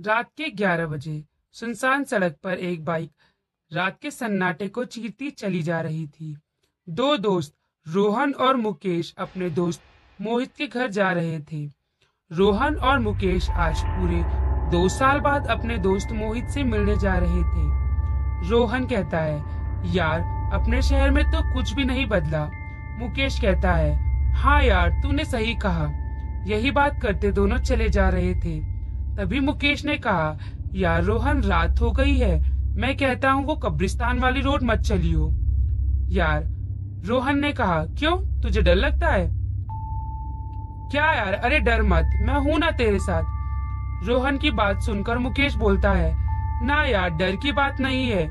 [0.00, 3.10] रात के ग्यारह बजे सुनसान सड़क पर एक बाइक
[3.72, 6.36] रात के सन्नाटे को चीरती चली जा रही थी।
[6.88, 7.54] दो दोस्त,
[7.88, 9.82] रोहन और मुकेश, अपने दोस्त
[10.20, 11.70] मोहित के घर जा रहे थे।
[12.32, 14.22] रोहन और मुकेश आज पूरे
[14.70, 19.38] दो साल बाद अपने दोस्त मोहित से मिलने जा रहे थे। रोहन कहता है,
[19.94, 20.20] यार,
[20.52, 22.44] अपने शहर में तो कुछ भी नहीं बदला।
[22.98, 23.92] मुकेश कहता है
[24.32, 25.86] हाँ यार, तूने सही कहा।
[26.46, 28.77] यही बात करते दोनों चले जा रहे थे।
[29.18, 30.38] तभी मुकेश ने कहा,
[30.74, 32.40] यार रोहन, रात हो गई है।
[32.76, 35.30] मैं कहता हूँ वो कब्रिस्तान वाली रोड मत चलियो।
[36.08, 36.44] यार,
[37.04, 38.40] रोहन ने कहा, क्यों?
[38.40, 39.26] तुझे डर लगता है?
[40.90, 41.32] क्या यार?
[41.34, 46.14] अरे डर मत। मैं हूँ ना तेरे साथ। रोहन की बात सुनकर मुकेश बोलता है,
[46.66, 48.26] ना यार, डर की बात नहीं है।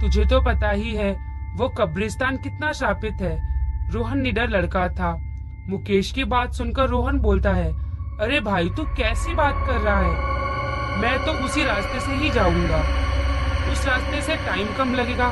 [0.00, 1.12] तुझे तो पता ही है,
[1.56, 3.36] वो कब्रिस्तान कितना शापित है।
[3.92, 5.16] रोहन निडर लड़का था।
[5.68, 7.85] मुकेश की बात सुनकर रोहन बोलता है
[8.20, 10.10] अरे भाई, तू कैसी बात कर रहा है?
[11.02, 12.78] मैं तो उसी रास्ते से ही जाऊँगा।
[13.72, 15.28] उस रास्ते से टाइम कम लगेगा।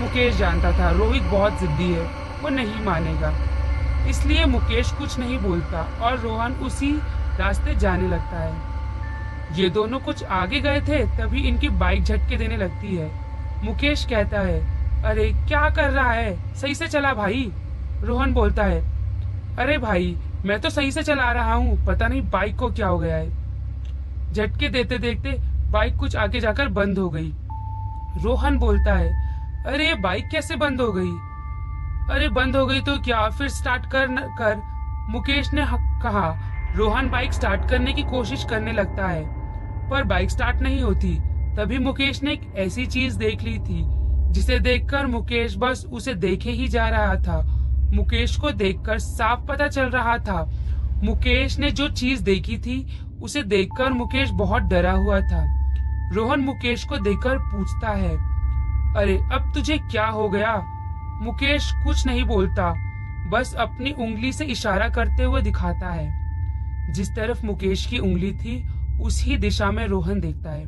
[0.00, 2.02] मुकेश जानता था, रोहित बहुत जिद्दी है,
[2.42, 3.32] वो नहीं मानेगा।
[4.08, 6.92] इसलिए मुकेश कुछ नहीं बोलता और रोहन उसी
[7.38, 8.54] रास्ते जाने लगता है।
[9.58, 13.10] ये दोनों कुछ आगे गए थे, तभी इनकी बाइक झटके देने लगती है।
[13.64, 14.60] मुकेश कहता है,
[15.02, 16.54] अरे, क्या कर रहा है?
[16.54, 17.52] सही से चला भाई?
[18.02, 18.84] रोहन बोलता है,
[19.58, 22.98] अरे भाई मैं तो सही से चला रहा हूँ। पता नहीं बाइक को क्या हो
[22.98, 25.32] गया है। झटके देते देखते
[25.70, 27.32] बाइक कुछ आगे जाकर बंद हो गई।
[28.22, 29.08] रोहन बोलता है
[29.66, 31.12] अरे बाइक कैसे बंद हो गई?
[32.14, 33.28] अरे बंद हो गई तो क्या?
[33.28, 34.56] फिर स्टार्ट कर न, कर।
[35.10, 35.64] मुकेश ने
[36.02, 36.28] कहा।
[36.76, 39.24] रोहन बाइक स्टार्ट करने की कोशिश करने लगता है
[39.90, 41.14] पर बाइक स्टार्ट नहीं होती।
[41.56, 43.84] तभी मुकेश ने एक ऐसी चीज़ देख ली थी
[44.32, 47.55] जिसे देखकर मुकेश बस उसे देखे ही जा रहा था।
[47.94, 50.50] मुकेश को देखकर साफ़ पता चल रहा था।
[51.04, 55.56] मुकेश ने जो चीज़ देखी थी, उसे देखकर मुकेश बहुत डरा हुआ था।
[56.12, 58.36] रोहन मुकेश को देखकर पूछता है,
[58.96, 60.56] अरे, अब तुझे क्या हो गया?
[61.22, 62.74] मुकेश कुछ नहीं बोलता,
[63.30, 66.26] बस अपनी उंगली से इशारा करते हुए दिखाता है।
[66.92, 68.68] जिस तरफ़ मुकेश की उंगली थी,
[69.00, 70.64] उसी दिशा में रोहन देखता है।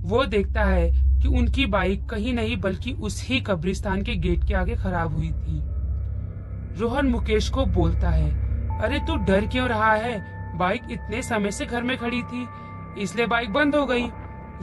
[0.00, 0.90] वो देखता है
[1.22, 5.73] कि उनकी बाइक कहीं नहीं, बल्कि उसी कब्रिस्तान के गेट के आगे खराब हुई थी।
[6.76, 8.30] रोहन मुकेश को बोलता है,
[8.80, 10.18] अरे तू डर क्यों रहा है?
[10.58, 12.46] बाइक इतने समय से घर में खड़ी थी,
[12.98, 14.04] इसलिए बाइक बंद हो गई।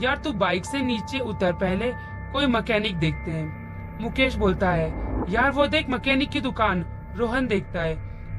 [0.00, 1.92] यार तू बाइक से नीचे उतर पहले,
[2.32, 4.88] कोई मैकेनिक देखते हैं। मुकेश बोलता है,
[5.30, 6.84] यार वो देख मैकेनिक की दुकान।
[7.16, 7.92] रोहन देखता है,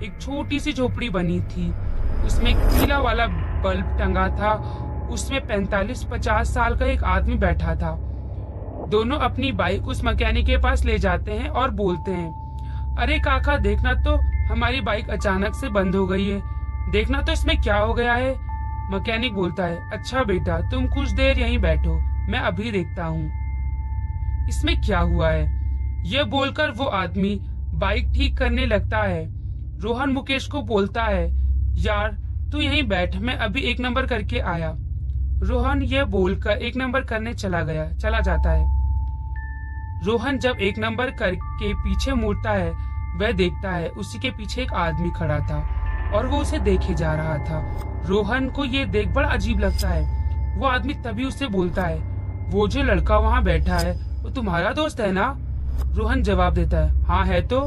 [0.04, 1.70] एक छोटी सी झोपड़ी बनी थी,
[2.26, 3.28] उसमें पीला वाला
[3.64, 4.54] बल्ब टंगा था,
[5.12, 7.96] उसमें 45-50 साल का एक आदमी बैठा था।
[8.90, 12.43] दोनों अपनी बाइक उस मैकेनिक के पास ले जाते हैं और बोलते हैं
[13.00, 14.16] अरे काका, देखना तो
[14.54, 16.42] हमारी बाइक अचानक से बंद हो गई है।
[16.92, 18.32] देखना तो इसमें क्या हो गया है?
[18.92, 21.96] मैकेनिक बोलता है अच्छा बेटा, तुम कुछ देर यहीं बैठो,
[22.30, 25.44] मैं अभी देखता हूँ। इसमें क्या हुआ है?
[26.06, 27.40] यह बोलकर वो आदमी
[27.74, 29.26] बाइक ठीक करने लगता है।
[29.80, 31.26] रोहन मुकेश को बोलता है,
[31.76, 32.12] यार,
[32.52, 34.74] तू यहीं बैठ, मैं अभी एक नंबर करके आया।
[35.44, 38.83] रोहन यह बोलकर एक नंबर करने चला गया, चला जाता है।
[40.04, 42.72] रोहन जब एक नंबर करके पीछे मुड़ता है,
[43.18, 45.60] वह देखता है, उसी के पीछे एक आदमी खड़ा था
[46.16, 47.60] और वो उसे देखे जा रहा था।
[48.08, 52.00] रोहन को ये देख बड़ा अजीब लगता है। वो आदमी तभी उसे बोलता है,
[52.50, 53.94] वो जो लड़का वहाँ बैठा है,
[54.24, 55.34] वो तुम्हारा दोस्त है ना?
[55.96, 57.62] रोहन जवाब देता है हाँ है तो?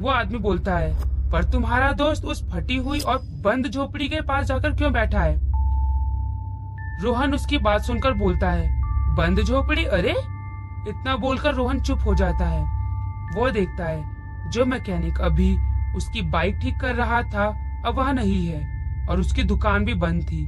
[0.00, 0.92] वो आदमी बोलता है,
[1.30, 5.36] पर तुम्हारा दोस्त उस फटी हुई और बंद झोपड़ी के पास जाकर क्यों बैठा है?
[7.02, 8.68] रोहन उसकी बात सुनकर बोलता है,
[9.16, 9.84] बंद झोपड़ी?
[9.84, 10.14] अरे
[10.88, 12.62] इतना बोलकर रोहन चुप हो जाता है।
[13.36, 14.04] वो देखता है,
[14.50, 15.58] जो मैकेनिक अभी
[15.96, 17.44] उसकी बाइक ठीक कर रहा था,
[17.86, 18.60] अब वह नहीं है,
[19.08, 20.44] और उसकी दुकान भी बंद थी,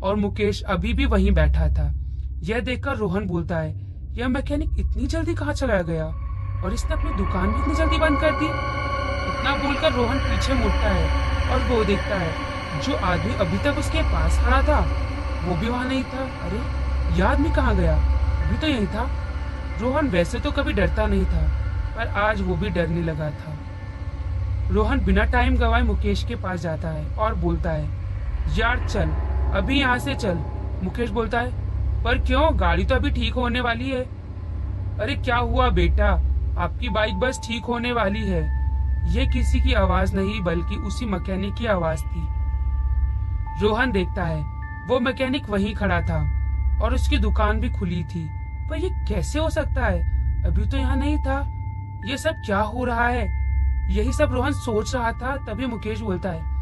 [0.00, 1.94] और मुकेश अभी भी वहीं बैठा था।
[2.42, 3.74] यह देखकर रोहन बोलता है,
[4.12, 6.06] यह मैकेनिक इतनी जल्दी कहाँ चला गया?
[6.64, 8.46] और इसने अपनी दुकान भी इतनी जल्दी बंद कर दी?
[9.30, 11.08] इतना बोलकर रोहन पीछे मुड़ता है,
[11.50, 12.32] और वो देखता है,
[12.82, 14.80] जो आदमी अभी तक उसके पास खड़ा था,
[15.44, 16.58] वो भी वहाँ नहीं था। अरे
[17.18, 17.96] यह आदमी कहाँ गया?
[18.46, 19.25] अभी तो यही था।
[19.80, 21.42] रोहन वैसे तो कभी डरता नहीं था,
[21.96, 23.56] पर आज वो भी डरने लगा था।
[24.70, 27.84] रोहन बिना टाइम गवाए मुकेश के पास जाता है और बोलता है,
[28.58, 29.10] यार चल,
[29.54, 30.38] अभी यहाँ से चल।
[30.82, 31.50] मुकेश बोलता है,
[32.04, 32.48] पर क्यों?
[32.60, 34.00] गाड़ी तो अभी ठीक होने वाली है।
[35.00, 36.08] अरे क्या हुआ बेटा?
[36.58, 38.42] आपकी बाइक बस ठीक होने वाली है।
[39.14, 42.26] ये किसी की आवाज़ नहीं, बल्कि उसी मैकेनिक की आवाज़ थी।
[43.62, 44.40] रोहन देखता है,
[44.88, 46.18] वो मैकेनिक वहीं खड़ा था
[46.82, 48.28] और उसकी दुकान भी खुली थी।
[48.70, 50.00] पर ये कैसे हो सकता है?
[50.44, 51.52] अभी तो यहाँ नहीं था।
[52.10, 53.46] ये सब क्या हो रहा है?
[53.96, 56.56] यही सब रोहन सोच रहा था, तभी मुकेश बोलता है।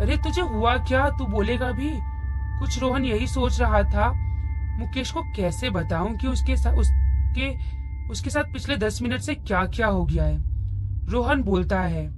[0.00, 1.10] अरे, तुझे हुआ क्या?
[1.10, 1.90] तू बोलेगा भी।
[2.58, 4.12] कुछ रोहन यही सोच रहा था।
[4.78, 7.56] मुकेश को कैसे बताऊँ कि उसके साथ उसके
[8.10, 10.42] उसके साथ पिछले दस मिनट से क्या क्या हो गया है?
[11.08, 12.10] रोहन बोलता है,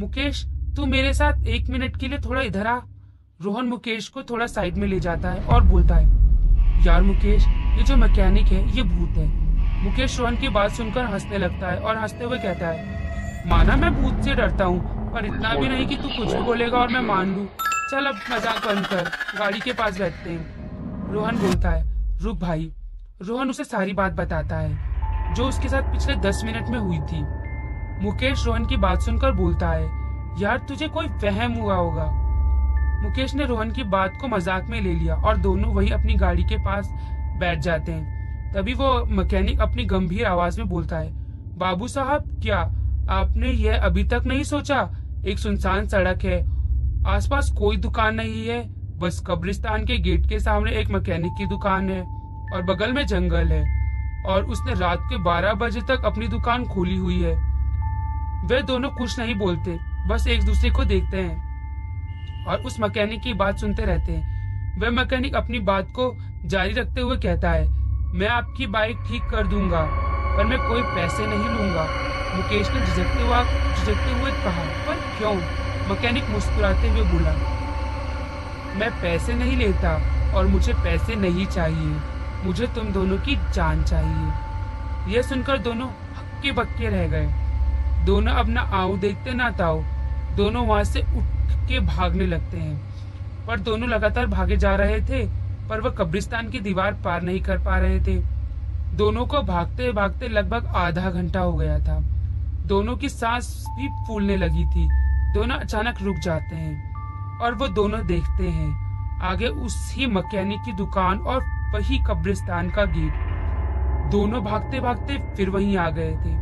[0.00, 0.46] मुकेश,
[0.76, 2.78] तू मेरे साथ एक मिनट के लिए थोड़ा इधर आ।
[3.42, 6.21] रोहन मुकेश को थोड़ा साइड में ले जाता है और बोलता है
[6.86, 7.46] यार मुकेश,
[7.76, 9.26] ये जो मैकेनिक है, ये भूत है।
[9.84, 13.94] मुकेश रोहन की बात सुनकर हंसने लगता है और हँसते हुए कहता है, माना मैं
[13.94, 17.00] भूत से डरता हूँ, पर इतना भी नहीं कि तू कुछ भी बोलेगा और मैं
[17.00, 17.44] मान लू।
[17.90, 21.84] चल अब मज़ाक बंद कर, गाड़ी के पास बैठते हैं। रोहन बोलता है,
[22.22, 22.70] रुक भाई।
[23.22, 27.22] रोहन उसे सारी बात बताता है, जो उसके साथ पिछले दस मिनट में हुई थी।
[28.04, 29.84] मुकेश रोहन की बात सुनकर बोलता है,
[30.40, 32.04] यार तुझे कोई वहम हुआ होगा।
[33.02, 36.44] मुकेश ने रोहन की बात को मज़ाक में ले लिया और दोनों वही अपनी गाड़ी
[36.44, 36.88] के पास
[37.40, 41.10] बैठ जाते हैं। तभी वो मैकेनिक अपनी गंभीर आवाज़ में बोलता है,
[41.58, 42.58] बाबू साहब, क्या
[43.10, 44.88] आपने यह अभी तक नहीं सोचा?
[45.26, 46.40] एक सुनसान सड़क है।
[47.06, 48.62] आसपास कोई दुकान नहीं है।
[48.98, 52.02] बस कब्रिस्तान के गेट के सामने एक मैकेनिक की दुकान है
[52.54, 53.62] और बगल में जंगल है
[54.26, 57.34] और उसने रात के 12 बजे तक अपनी दुकान खोली हुई है।
[58.46, 59.78] वे दोनों कुछ नहीं बोलते,
[60.08, 61.51] बस एक दूसरे को देखते हैं।
[62.48, 66.12] और उस मैकेनिक की बात सुनते रहते हैं। वह मैकेनिक अपनी बात को
[66.46, 67.66] जारी रखते हुए कहता है,
[68.14, 69.82] मैं आपकी बाइक ठीक कर दूँगा,
[70.36, 71.84] पर मैं कोई पैसे नहीं लूँगा।
[72.36, 73.42] मुकेश ने झिझकते हुए
[73.74, 75.34] झिझकते हुए कहा, पर क्यों?
[75.88, 77.32] मैकेनिक मुस्कुराते हुए बोला,
[78.78, 79.92] मैं पैसे नहीं लेता
[80.36, 82.00] और मुझे पैसे नहीं चाहिए।
[82.44, 88.48] मुझे तुम दोनों की जान चाहिए। यह सुनकर दोनों हक्के बक्के रह गए। दोनों अब
[88.48, 89.82] ना आओ देखते ना ताओ
[90.36, 92.92] दोनों वहाँ से उठ के भागने लगते हैं।
[93.46, 95.26] पर दोनों लगातार भागे जा रहे थे,
[95.68, 98.16] पर वह कब्रिस्तान की दीवार पार नहीं कर पा रहे थे।
[98.96, 102.00] दोनों को भागते भागते लगभग आधा घंटा हो गया था।
[102.66, 104.88] दोनों की सांस भी फूलने लगी थी।
[105.34, 106.94] दोनों अचानक रुक जाते हैं
[107.38, 108.92] और वो दोनों देखते हैं।
[109.22, 111.42] आगे उसी मकैनिक की दुकान और
[111.74, 116.34] वही कब्रिस्तान का गेट। दोनों भागते भागते फिर वहीं आ गए थे।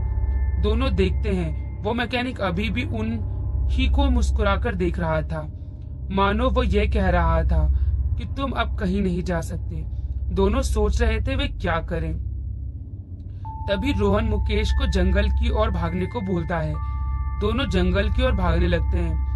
[0.63, 3.30] दोनों देखते हैं, वो मैकेनिक अभी भी उन
[3.71, 5.53] ही को मुस्कुराकर देख रहा था।
[6.11, 7.69] मानो वो ये कह रहा था
[8.19, 9.77] कि तुम अब कहीं नहीं जा सकते।
[10.35, 12.15] दोनों सोच रहे थे वे क्या करें।
[13.71, 16.75] तभी रोहन मुकेश को जंगल की ओर भागने को बोलता है।
[17.41, 19.31] दोनों जंगल की ओर भागने लगते हैं।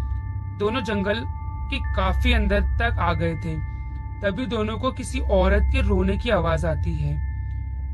[0.59, 1.23] दोनों जंगल
[1.71, 3.75] के काफ़ी अंदर तक आ गए थे।
[4.21, 7.35] तभी दोनों को किसी औरत के रोने की आवाज़ आती है।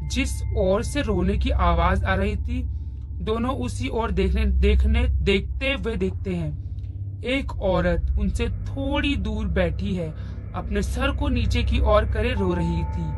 [0.07, 2.81] जिस ओर से रोने की आवाज़ आ रही थी
[3.21, 9.94] दोनों उसी ओर देखने देखने, देखते हुए देखते हैं। एक औरत उनसे थोड़ी दूर बैठी
[9.95, 10.09] है,
[10.56, 13.09] अपने सर को नीचे की ओर करे रो रही थी।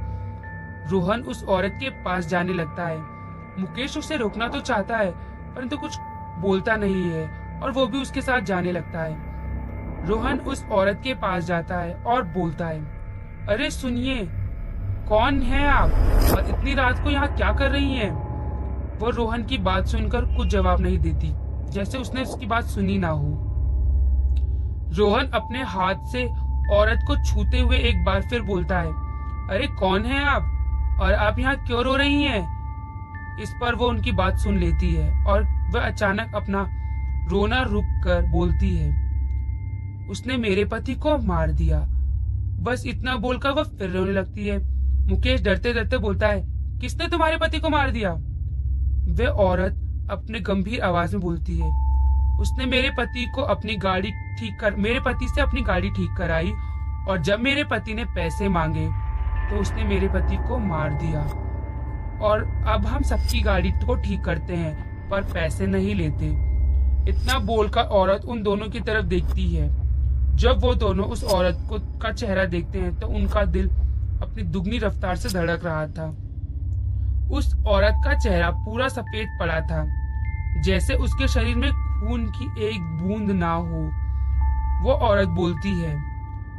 [0.92, 2.98] रोहन उस औरत के पास जाने लगता है।
[3.60, 5.12] मुकेश उसे रोकना तो चाहता है,
[5.56, 5.98] परंतु कुछ
[6.40, 11.14] बोलता नहीं है और वो भी उसके साथ जाने लगता है। रोहन उस औरत के
[11.14, 12.80] पास जाता है और बोलता है,
[13.48, 14.28] अरे सुनिए,
[15.10, 15.90] कौन है आप?
[16.34, 18.12] और इतनी रात को यहाँ क्या कर रही हैं?
[19.00, 21.34] वो रोहन की बात सुनकर कुछ जवाब नहीं देती,
[21.72, 23.50] जैसे उसने उसकी बात सुनी ना हो।
[24.94, 26.26] रोहन अपने हाथ से
[26.72, 28.92] औरत को छूते हुए एक बार फिर बोलता है,
[29.50, 30.50] अरे, कौन है आप?
[31.02, 32.64] और आप यहाँ क्यों रो रही हैं?
[33.42, 36.68] इस पर वो उनकी बात सुन लेती है और वह अचानक अपना
[37.30, 38.90] रोना रुक कर बोलती है,
[40.10, 41.80] उसने मेरे पति को मार दिया।
[42.60, 44.58] बस इतना बोलकर वह फिर रोने लगती है।
[45.08, 46.42] मुकेश डरते डरते बोलता है,
[46.80, 48.16] किसने तुम्हारे पति को मार दिया?
[49.10, 51.70] वह औरत अपने गंभीर आवाज़ में बोलती है,
[52.42, 56.52] उसने मेरे पति को अपनी गाड़ी ठीक कर, मेरे पति से अपनी गाड़ी ठीक कराई
[57.10, 58.88] और जब मेरे पति ने पैसे मांगे
[59.50, 61.22] तो उसने मेरे पति को मार दिया।
[62.22, 66.26] और अब हम सबकी गाड़ी को ठीक करते हैं, पर पैसे नहीं लेते।
[67.10, 69.68] इतना बोलकर औरत उन दोनों की तरफ़ देखती है।
[70.36, 74.78] जब वो दोनों उस औरत को, का चेहरा देखते हैं तो उनका दिल अपनी दुगनी
[74.80, 76.08] रफ्तार से धड़क रहा था।
[77.30, 79.86] उस औरत का चेहरा पूरा सफ़ेद पड़ा था,
[80.62, 83.84] जैसे उसके शरीर में खून की एक बूंद ना हो।
[84.84, 85.94] वो औरत बोलती है,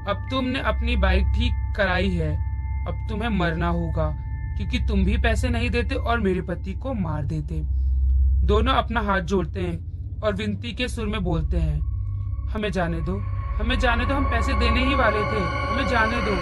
[0.09, 2.33] अब तुमने अपनी बाइक ठीक कराई है,
[2.87, 4.09] अब तुम्हें मरना होगा,
[4.56, 7.61] क्योंकि तुम भी पैसे नहीं देते और मेरे पति को मार देते।
[8.47, 11.78] दोनों अपना हाथ जोड़ते हैं और विनती के सुर में बोलते हैं,
[12.47, 13.18] हमें जाने दो,
[13.59, 16.37] हमें जाने दो, हम पैसे देने ही वाले थे, हमें जाने दो।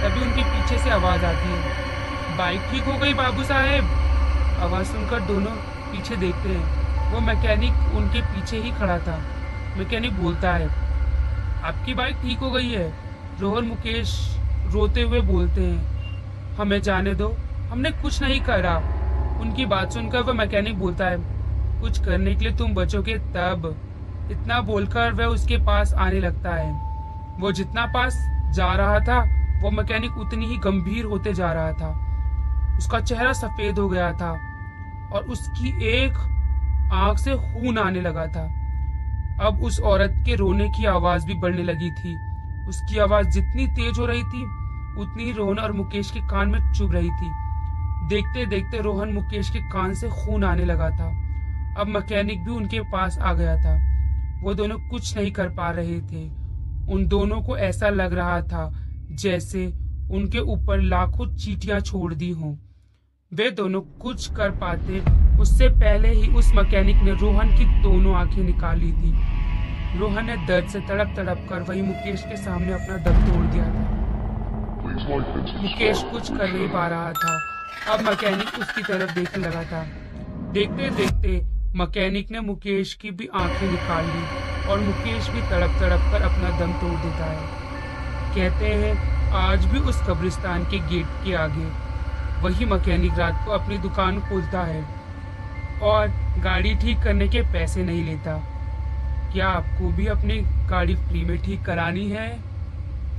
[0.00, 1.87] तभी उनके पीछे से आवाज़ आती है।
[2.38, 3.84] बाइक ठीक हो गई, बाबू साहेब?
[4.62, 5.52] आवाज़ सुनकर दोनों
[5.92, 9.16] पीछे देखते हैं। वो मैकेनिक उनके पीछे ही खड़ा था।
[9.78, 10.68] मैकेनिक बोलता है,
[11.64, 12.92] आपकी बाइक ठीक हो गई है।
[13.40, 14.14] रोहन मुकेश
[14.72, 17.34] रोते हुए बोलते हैं, हमें जाने दो।
[17.72, 18.76] हमने कुछ नहीं करा।
[19.40, 21.18] उनकी बात सुनकर वह मैकेनिक बोलता है,
[21.80, 23.74] कुछ करने के लिए तुम बचोगे तब।
[24.30, 26.72] इतना बोलकर वह उसके पास आने लगता है।
[27.40, 29.22] वो जितना पास जा रहा था,
[29.62, 32.04] वो मैकेनिक उतनी ही गंभीर होते जा रहा था।
[32.78, 34.30] उसका चेहरा सफ़ेद हो गया था
[35.12, 36.12] और उसकी एक
[36.92, 38.44] आँख से खून आने लगा था।
[39.46, 42.16] अब उस औरत के रोने की आवाज़ भी बढ़ने लगी थी।
[42.68, 44.42] उसकी आवाज़ जितनी तेज हो रही थी,
[45.00, 47.30] उतनी ही रोहन और मुकेश के कान में चुभ रही थी।
[48.08, 51.08] देखते देखते रोहन मुकेश के कान से खून आने लगा था।
[51.80, 53.78] अब मैकेनिक भी उनके पास आ गया था।
[54.42, 56.26] वो दोनों कुछ नहीं कर पा रहे थे।
[56.92, 59.66] उन दोनों को ऐसा लग रहा था जैसे
[60.10, 62.67] उनके ऊपर लाखों चीटियाँ छोड़ दी हों।
[63.32, 65.00] वे दोनों कुछ कर पाते।
[65.40, 69.10] उससे पहले ही उस मैकेनिक ने रोहन की दोनों आँखें निकाल ली थी।
[69.98, 73.64] रोहन ने दर्द से तड़प तड़प कर वही मुकेश के सामने अपना दम तोड़ दिया
[73.64, 73.82] था।
[75.62, 79.82] मुकेश कुछ कर नहीं पा रहा था। अब मैकेनिक उसकी तरफ़ देखने लगा था।
[80.52, 81.40] देखते देखते
[81.78, 86.58] मैकेनिक ने मुकेश की भी आँखें निकाल ली और मुकेश भी तड़प तड़प कर अपना
[86.60, 87.44] दम तोड़ देता है।
[88.34, 88.96] कहते हैं
[89.40, 91.66] आज भी उस कब्रिस्तान के गेट के आगे
[92.42, 94.82] वही मकैनिक रात को अपनी दुकान खोलता है
[95.82, 96.08] और
[96.42, 98.36] गाड़ी ठीक करने के पैसे नहीं लेता।
[99.32, 100.36] क्या आपको भी अपनी
[100.68, 102.28] गाड़ी फ्री में ठीक करानी है?